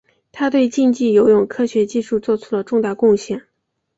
[0.31, 3.43] 他对竞技游泳科学技术做出了重大贡献。